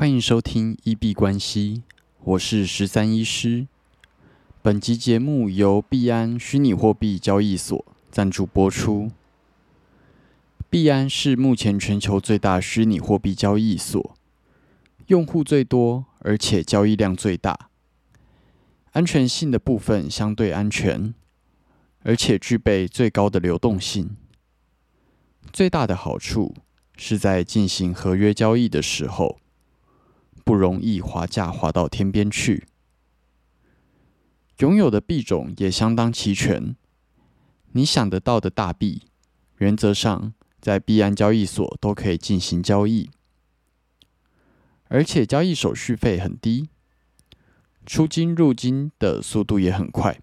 [0.00, 1.82] 欢迎收听一币关系，
[2.20, 3.68] 我是十三医师。
[4.62, 9.10] 本集节目由币安虚拟货币交易所赞助播出。
[10.70, 14.16] 币安是目前全球最大虚拟货币交易所，
[15.08, 17.68] 用户最多，而且交易量最大。
[18.92, 21.12] 安全性的部分相对安全，
[22.04, 24.16] 而且具备最高的流动性。
[25.52, 26.54] 最大的好处
[26.96, 29.38] 是在进行合约交易的时候，
[30.50, 32.66] 不容易滑价滑到天边去。
[34.58, 36.74] 拥有的币种也相当齐全，
[37.70, 39.02] 你想得到的大币，
[39.58, 43.10] 原则上在币安交易所都可以进行交易，
[44.88, 46.68] 而且交易手续费很低，
[47.86, 50.20] 出金入金的速度也很快。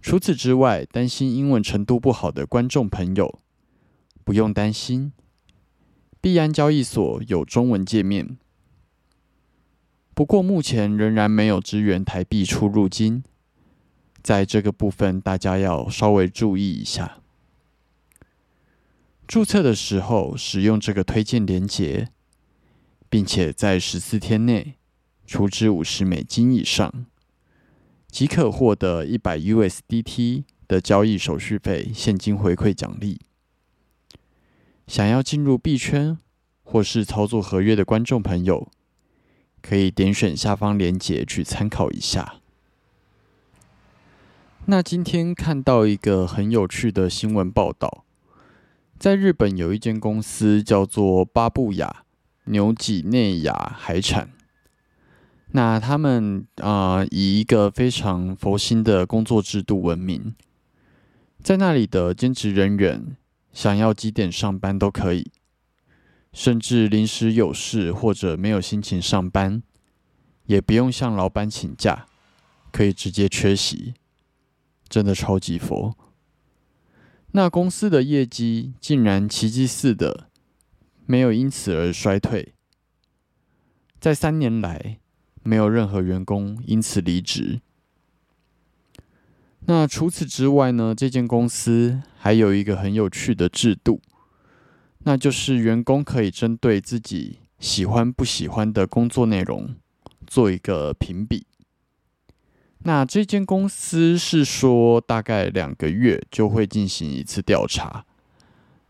[0.00, 3.38] 除此之外，担心英文程度不好的观众朋友
[4.24, 5.12] 不用担心，
[6.24, 8.38] 币安交易所有中文界面。
[10.14, 13.22] 不过目前仍然没有支援台币出入金，
[14.22, 17.18] 在这个部分大家要稍微注意一下。
[19.28, 22.08] 注册的时候使用这个推荐连结，
[23.10, 24.76] 并且在十四天内
[25.26, 27.04] 出支五十美金以上。
[28.08, 33.20] 即可获得一百 USDT 的交易手续费现金回馈奖励。
[34.86, 36.18] 想要进入币圈
[36.64, 38.68] 或是操作合约的观众朋友，
[39.62, 42.40] 可以点选下方链接去参考一下。
[44.66, 48.04] 那今天看到一个很有趣的新闻报道，
[48.98, 52.04] 在日本有一间公司叫做巴布亚
[52.44, 54.30] 牛几内亚海产。
[55.52, 60.34] 那他们啊，以一个非常佛心的工作制度闻名，
[61.42, 63.16] 在那里的兼职人员
[63.52, 65.30] 想要几点上班都可以，
[66.34, 69.62] 甚至临时有事或者没有心情上班，
[70.44, 72.06] 也不用向老板请假，
[72.70, 73.94] 可以直接缺席，
[74.86, 75.96] 真的超级佛。
[77.30, 80.28] 那公司的业绩竟然奇迹似的
[81.06, 82.52] 没有因此而衰退，
[83.98, 84.98] 在三年来。
[85.46, 87.60] 没有任何员工因此离职。
[89.66, 90.94] 那除此之外呢？
[90.96, 94.00] 这间公司还有一个很有趣的制度，
[95.04, 99.74] 那就是员工可以针对自己喜欢不喜欢的工作内容
[100.26, 101.46] 做一个评比。
[102.80, 108.04] 那这间公司是说，大概两个月就会进行一次调查。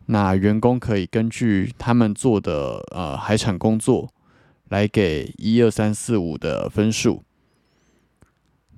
[0.07, 4.11] 那员工可以根据他们做的呃海产工作。
[4.71, 7.23] 来给一二三四五的分数，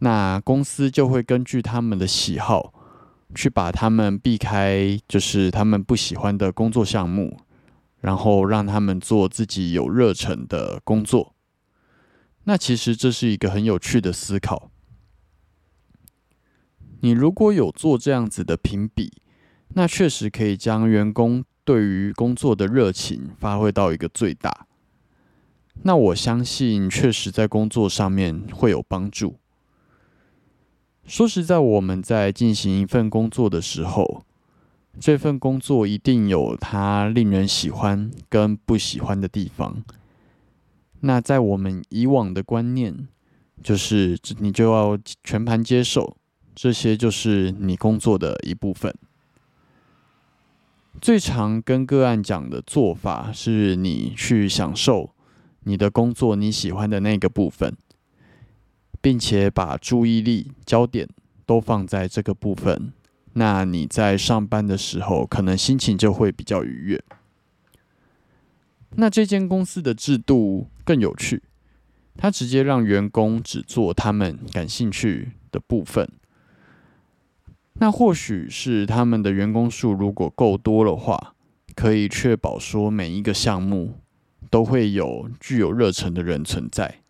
[0.01, 2.75] 那公司就会根据他们的喜好，
[3.35, 7.39] 去把他们避开，就是他们不喜欢的工作项目，
[8.01, 11.35] 然后让他们做自己有热忱的工作。
[12.45, 14.71] 那其实这是一个很有趣的思考。
[17.01, 19.13] 你如果有做这样子的评比，
[19.71, 24.67] 那确实可以将员工对于工作的热情发挥到一个最大。
[25.83, 29.39] 那我相信，确实在工作上面会有帮助。
[31.06, 34.25] 说实在，我们在进行一份工作的时候，
[34.99, 39.84] 这份工作一定有它令人喜欢跟不喜欢的地方。
[41.00, 43.06] 那在我们以往的观念，
[43.62, 46.16] 就是你就要全盘接受，
[46.56, 48.93] 这些就是你工作的一部分。
[51.00, 55.11] 最常跟个案讲的做法，是你去享受。
[55.69, 57.77] 你的工作你喜欢的那个部分，
[59.06, 61.09] 并且把注意力焦点
[61.44, 62.93] 都放在这个部分，
[63.34, 67.00] 那你在上班的时候可能心情就会比较愉悦。
[68.97, 71.45] 那这间公司的制度更有趣，
[72.16, 76.11] 它直接让员工只做他们感兴趣的部分。
[77.75, 81.37] 那或许是他们的员工数如果够多的话，
[81.77, 84.00] 可以确保说每一个项目。
[84.49, 87.01] 都会有具有热忱的人存在，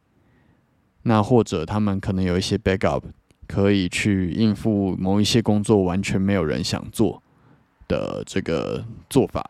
[1.08, 3.00] 那或者他们可能有一些 backup，
[3.47, 7.23] 可以去应付某一些工作完全没有人想做
[7.87, 9.49] 的这个做法。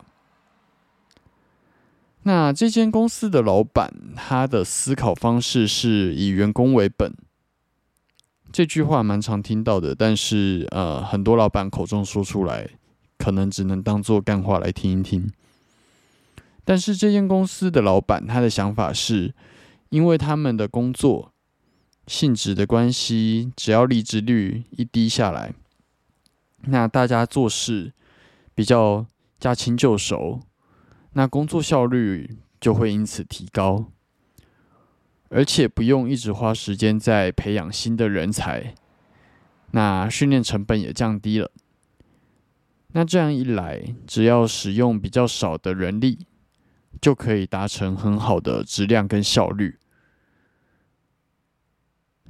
[2.25, 7.15] 那这间公司的老板他的思考方式是以员工为本，
[8.53, 12.69] 这句话蛮常听到的，但是呃，很多老板口中说出来，
[13.17, 15.31] 可能只能当做干话来听一听。
[16.67, 19.33] 但是这间公司的老板，他的想法是，
[19.89, 21.33] 因为他们的工作
[22.07, 25.53] 性质的关系，只要离职率一低下来，
[26.63, 27.93] 那大家做事
[28.55, 29.07] 比较
[29.41, 30.41] 驾轻就熟，
[31.15, 33.91] 那工作效率就会因此提高，
[35.31, 38.75] 而且不用一直花时间在培养新的人才，
[39.73, 41.51] 那训练成本也降低了。
[42.93, 46.27] 那这样一来，只要使用比较少的人力，
[47.01, 49.79] 就可以达成很好的质量跟效率。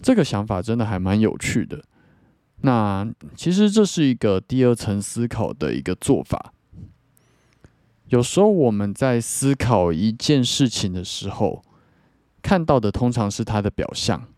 [0.03, 1.83] 这个想法真的还蛮有趣的。
[2.63, 6.53] 那其实这是一个第二层思考的一个做法。
[8.09, 11.63] 有时候我们在思考一件事情的时候，
[12.41, 14.29] 看到的通常是它的表象，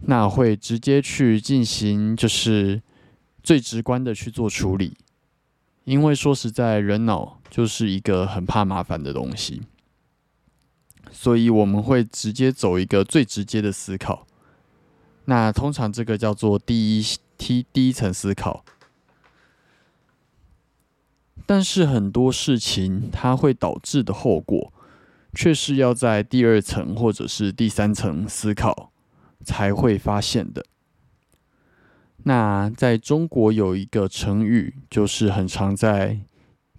[0.00, 2.82] 那会直接去进行就是
[3.42, 4.96] 最直观的去做处理。
[5.84, 9.62] 因为说实在，人脑就是一个很怕麻烦的东西，
[11.12, 14.26] 所以我们会直接走一个最直接的思考。
[15.26, 17.04] 那通常这个叫做第一
[17.38, 18.64] 梯第一层思考，
[21.46, 24.72] 但是很多事情它会导致的后果，
[25.32, 28.90] 却是要在第二层或者是第三层思考
[29.44, 30.64] 才会发现的。
[32.24, 36.20] 那在中国有一个成语，就是很常在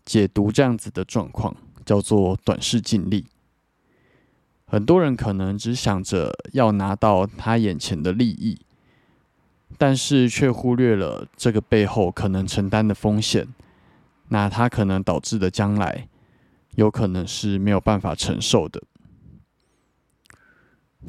[0.03, 1.55] 解读这样子的状况，
[1.85, 3.25] 叫做短视尽力。
[4.73, 8.59] 很多人可能只想着要拿到他眼前的利益，
[9.77, 13.47] 但是却忽略了这个背后可能承担的风险。
[14.29, 16.07] 那他可能导致的将来，
[16.71, 18.81] 有可能是没有办法承受的。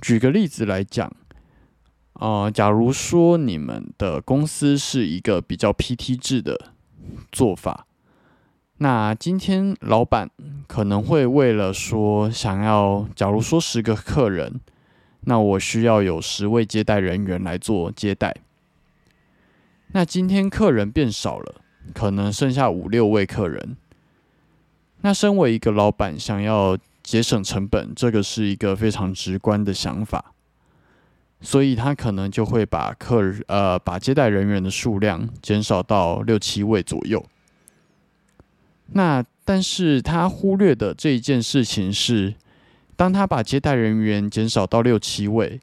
[0.02, 1.10] 举个例子来讲，
[2.12, 6.72] 啊，假如说你们的公司是一个比较 PT 制的
[7.32, 7.86] 做法。
[8.78, 10.28] 那今天老板
[10.66, 14.60] 可能会为了说想要，假如说十个客人，
[15.20, 18.34] 那我需要有十位接待人员来做接待。
[19.92, 21.62] 那今天客人变少了，
[21.94, 23.76] 可能剩下五六位客人。
[25.02, 30.32] 那身为一个老板，想要节省成本，这个是一个非常直观的想法，
[31.40, 37.24] 所以他可能就会把客呃把接待人员的数量减少到六七位左右。
[38.92, 42.34] 那，但是他忽略的这一件事情是，
[42.96, 45.60] 当他把接待人员减少到六七位，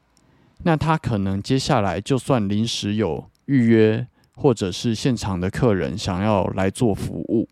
[0.64, 7.48] 那他可能接下来就算临时有预约或者是现场的客人想要来做服务，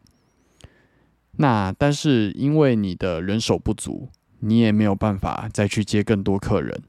[1.37, 4.09] 那但是因为你的人手不足，
[4.41, 6.83] 你也没有办法再去接更多客人。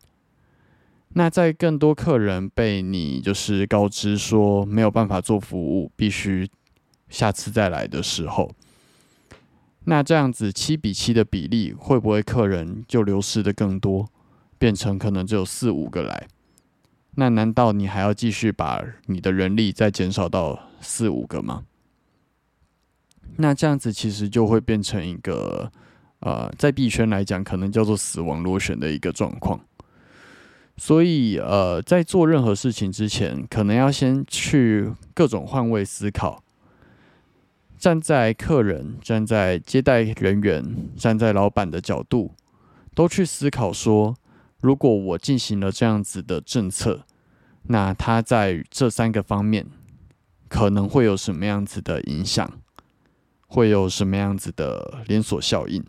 [1.13, 6.49] 那在更多客人被你就是告知说没有办法做服务，必须
[7.09, 8.49] 下次再来的时候。
[9.85, 14.09] 那这样子七比七的比例，会不会客人就流失的更多，
[14.57, 16.27] 变成可能只有四五个来？
[17.15, 21.63] 那难道你还要继续把你的人力再减少到四五个吗？
[23.37, 25.71] 那这样子其实就会变成一个，
[26.19, 29.59] 呃，在币圈来讲，可能叫做死亡螺旋的一个状况。
[30.77, 36.43] 所以，呃，在做任何事情之前，可能要先去各种换位思考。
[37.81, 40.63] 站在客人、站在接待人员、
[40.95, 42.35] 站在老板的角度，
[42.93, 44.15] 都去思考说：
[44.59, 47.07] 如果我进行了这样子的政策，
[47.63, 49.65] 那它在这三个方面
[50.47, 52.53] 可能会有什么样子的影响？
[53.47, 55.83] 会有什么样子的连锁效应？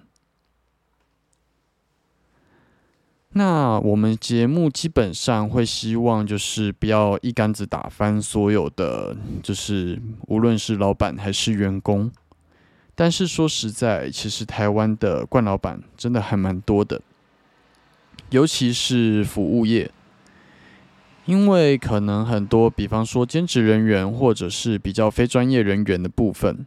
[3.34, 12.12] 那我们节目基本上会希望，就是不要一竿子打翻所有的，就是无论是老板还是员工。
[12.94, 17.00] 但是说实在，其实台湾的冠老板真的还蛮多的，
[18.28, 19.90] 尤其是服务业，
[21.24, 26.66] 因为可能很多，比方说兼职人员或者是比较非专业人员的部分，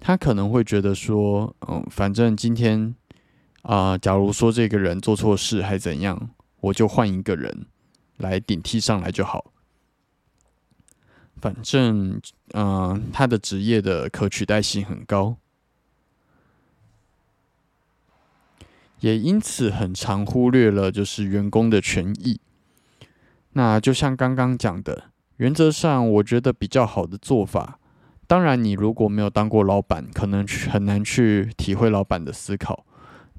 [0.00, 2.96] 他可能会觉得说，嗯，反正今天。
[3.62, 7.66] 啊，假如说这个人做错事还怎样，我就换一个人
[8.16, 9.52] 来顶替上来就好。
[11.40, 12.20] 反正，
[12.52, 15.36] 嗯，他的职业的可取代性很高，
[19.00, 22.40] 也因此很常忽略了就是员工的权益。
[23.52, 27.78] 那就像刚刚讲的，原则上我觉得比较好的做法，
[28.26, 32.84] 当然你如果没有当过老板，可能很难去体会老板的思考。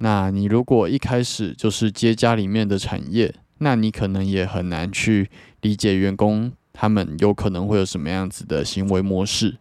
[0.03, 5.29] 那你如果一开始就是接家里面的产业，那你可能也很难去
[5.61, 9.57] 理解员工他们有可能会有什么样子的行为模式。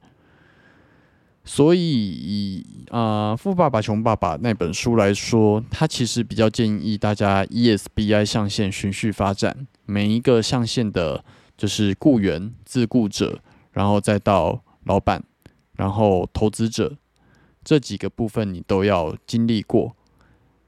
[1.45, 11.23] 所以以啊《富爸爸穷爸爸》那本书来说，他其实比较建议大家 ESBI 象限循序发展，每一个象限的
[11.59, 13.41] 就是雇员、自雇者，
[13.73, 15.23] 然后再到老板，
[15.75, 16.97] 然后投资者
[17.63, 19.95] 这几个部分你都要经历过。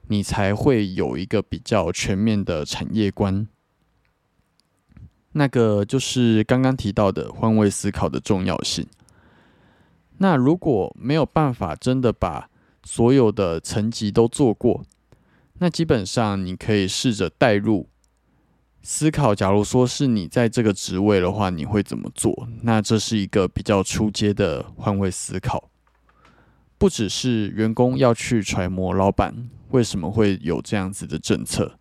[0.07, 3.47] 你才会有一个比较全面的产业观。
[5.33, 8.85] 那个就是刚刚提到的换位思考的重要性。
[10.17, 12.49] 那如果没有办法真的把
[12.83, 14.83] 所有的层级都做过，
[15.59, 17.87] 那基本上你可以试着带入
[18.83, 19.33] 思考。
[19.33, 22.47] 假如说是你在这个职位的话，你会怎么做？
[22.61, 25.71] 那这是一个比较初阶的换位思考。
[26.83, 31.79] 不只是员工要去揣摩老板为什么会有这样子的政策，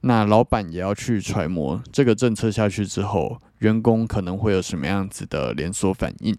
[0.00, 6.34] 那老板也要去揣摩这个政策下去之后，员工可能会有什么样子的连锁反应。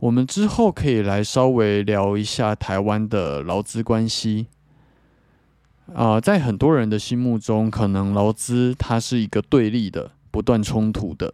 [0.00, 4.48] 我们之后可以来稍微聊一下台湾的劳资关系。
[5.94, 11.32] 啊，在很多人的心目中，可能劳资它是一个对立的、不断冲突的、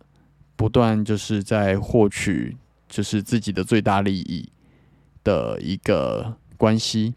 [0.55, 4.49] 不断就是在获取就是自己的最大利益
[5.25, 7.15] 的一个关系。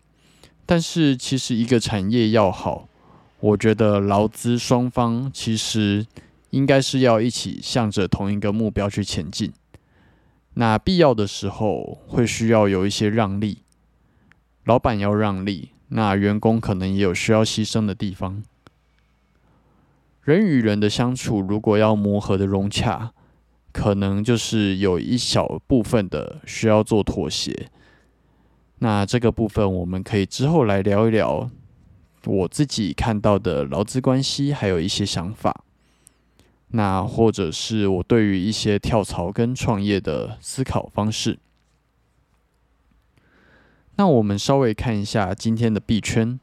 [0.66, 2.88] 但是，其实一个产业要好，
[3.40, 6.06] 我觉得劳资双方其实
[6.52, 9.52] 应该是要一起向着同一个目标去前进。
[10.56, 13.60] 那必要的时候会需要有一些让利，
[14.66, 18.44] 老板要让利，那员工可能也有需要牺牲的地方。
[20.22, 23.14] 人与人的相处，如果要磨合的融洽，
[23.72, 27.70] 可能就是有一小部分的需要做妥协。
[28.80, 31.50] 那这个部分我们可以之后来聊一聊，
[32.26, 35.64] 我自己看到的劳资关系，还有一些想法。
[36.72, 41.40] 那或者是我对于一些跳槽跟创业的思考方式。
[43.96, 46.40] 那我们稍微看一下今天的币圈，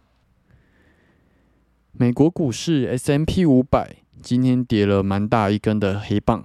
[1.93, 6.45] 美国股市 S M P 五百今天跌了蛮大一根的黑棒，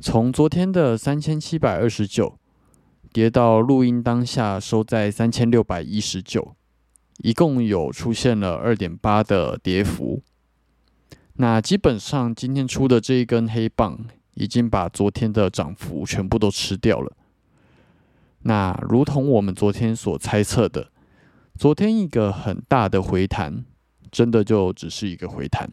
[0.00, 2.38] 从昨天的三千七百二十九
[3.12, 6.54] 跌到录音当下收在三千六百一十九，
[7.18, 10.22] 一共有出现了二点八的跌幅。
[11.34, 13.98] 那基本上今天出的这一根黑棒，
[14.34, 17.16] 已经把昨天的涨幅全部都吃掉了。
[18.42, 20.92] 那如同我们昨天所猜测的，
[21.56, 23.64] 昨天一个很大的回弹，
[24.12, 25.68] 真的就只是一个回弹。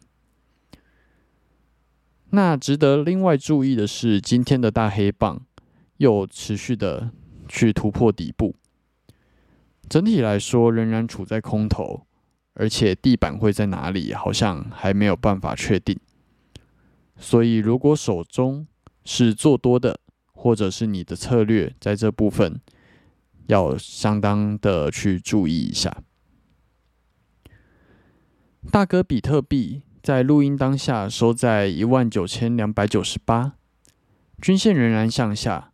[2.36, 5.42] 那值得另外注意的是，今天的大黑棒
[5.98, 7.10] 又持续的
[7.48, 8.56] 去突破底部，
[9.89, 12.06] 整体来说仍然处在空头。
[12.58, 16.00] 而且地板会在哪里，好像还没有办法确定。
[17.18, 18.65] 所以，如果手中
[19.04, 20.00] 是做多的，
[20.32, 22.62] 或者是你的策略在这部分，
[23.48, 26.01] 要相当的去注意一下。
[28.72, 33.54] 大哥，比特币在录音当下收在一万九千两百九十八，
[34.40, 35.72] 均线仍然向下，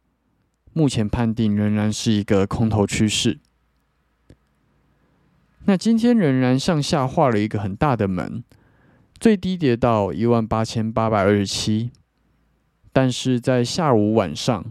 [0.72, 3.42] 目前判定仍然是一个空头趋势。
[5.66, 8.42] 那今天仍然向下画了一个很大的门，
[9.20, 11.92] 最低跌到一万八千八百二十七，
[12.94, 14.66] 但是在下午晚上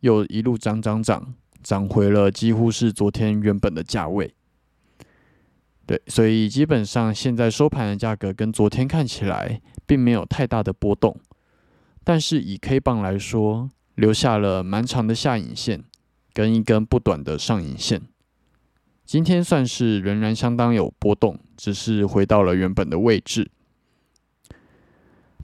[0.00, 4.32] 又一路涨涨涨，涨回了几乎是昨天原本的价位。
[5.86, 11.16] 对，所以基本上现在收盘的价格跟昨天看起来并没有太大的波动，
[12.02, 15.84] 但是以 K 棒来说，留下了蛮长的下影线
[16.32, 18.02] 跟一根不短的上影线。
[19.04, 23.48] 今天算是仍然相当有波动，只是回到了原本的位置。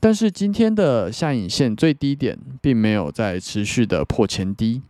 [0.01, 4.83] 但是今天的下影线最低点并没有在持续的破前低。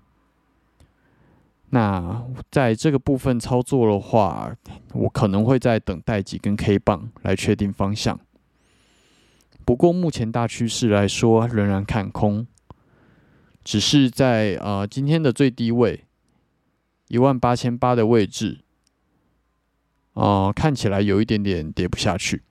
[1.75, 4.55] 那在这个部分操作的话，
[4.93, 8.21] 我可能会在等待几根 K 棒来确定方向。
[9.65, 12.47] 不过目前大趋势来说仍然看空，
[13.65, 16.05] 只是在呃今天的最低位。
[17.09, 18.61] 一万八千八的位置，
[20.15, 22.43] 哦，看起来有一点点跌不下去。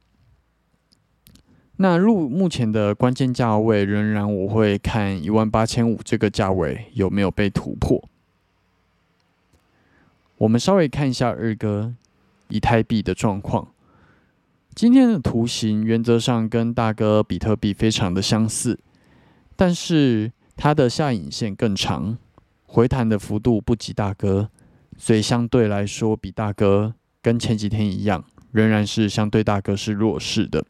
[1.78, 8.11] 那入目前的关键价位，仍然我会看一万八千五这个价位有没有被突破。
[10.42, 11.94] 我们稍微看一下二哥
[12.50, 13.68] 以太币的状况。
[14.74, 18.80] 今天的图形原则上跟大哥比特币非常的相似，
[19.56, 22.18] 但是它的下影线更长。
[22.66, 24.50] 回弹的幅度不及大哥，
[24.98, 30.66] 所以相对来说比大哥跟前几天一样，仍然是相对大哥是弱势的。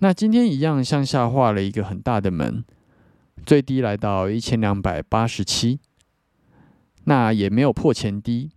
[0.00, 2.62] 那今天一样向下画了一个很大的门，
[3.46, 5.78] 最低来到一千两百八十七，
[7.04, 8.50] 那也没有破前低。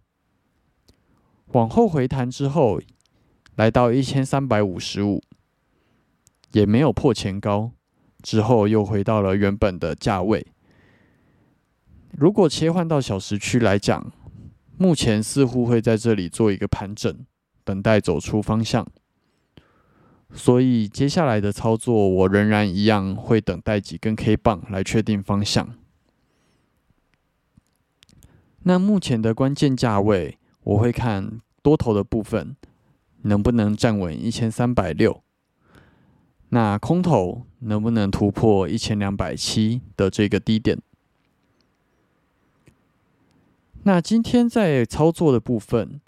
[1.54, 2.80] 往后回弹之后，
[3.56, 5.24] 来到一千三百五十五，
[6.52, 7.72] 也没有破前高，
[8.22, 10.46] 之后又回到了原本的价位。
[12.12, 14.12] 如果切换到小时区来讲，
[14.78, 17.26] 目前似乎会在这里做一个盘整，
[17.64, 18.86] 等待走出方向。
[20.34, 25.77] 所以接下来的操作，我仍然一样会等待几根 K 棒来确定方向。
[28.68, 32.54] 那目前的关键价位，我会看多头的部分
[33.22, 35.24] 能不能站稳一千三百六，
[36.50, 40.78] 那空头能不能突破一千两百七的这个低点。
[43.84, 46.02] 那今天在操作的部分，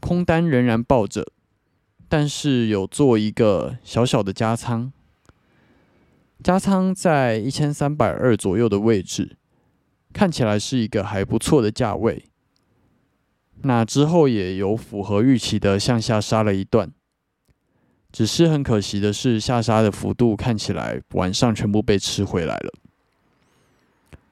[0.00, 1.30] 空单仍然抱着，
[2.08, 4.90] 但是有做一个小小的加仓，
[6.42, 9.36] 加仓在一千三百二左右的位置，
[10.12, 12.24] 看起来是一个还不错的价位。
[13.62, 16.90] 那之后也有符合预期的向下杀了一段，
[18.10, 22.72] 只是很可惜的是，下杀的幅度看起来晚上全部被吃回来了。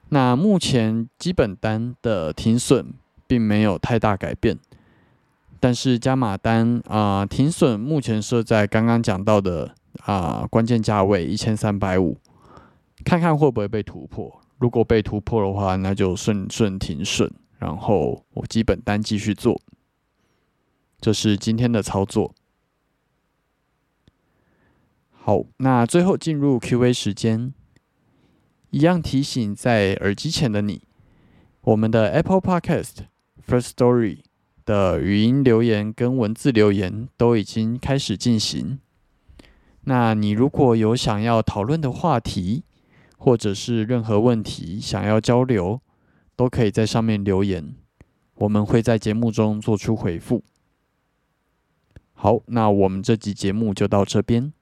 [0.09, 2.91] 那目前基本单的停损
[3.27, 4.57] 并没有太大改变，
[5.59, 12.17] 但是加码单啊停损目前设在刚刚讲到的啊关键价位一千三百五，
[13.05, 14.38] 看看会不会被突破。
[14.59, 19.59] 如果被突破的话，那就顺顺停顺，然后我基本单继续做。
[21.01, 22.35] 这是今天的操作。
[25.11, 27.53] 好，那最后进入 Q&A 时间。
[28.71, 30.83] 一样提醒在耳机前的你，
[31.61, 32.97] 我们的 Apple Podcast
[33.47, 34.19] First Story
[34.63, 38.79] 的语音留言跟文字留言都已经开始进行。
[39.85, 42.63] 那你如果有想要讨论的话题，
[43.21, 45.81] 或者是任何问题想要交流，
[46.37, 47.75] 都可以在上面留言，
[48.35, 50.41] 我们会在节目中做出回复。
[52.13, 54.53] 好，那我们这集节目就到这边。